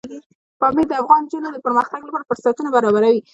[0.59, 3.19] پامیر د افغان نجونو د پرمختګ لپاره فرصتونه برابروي.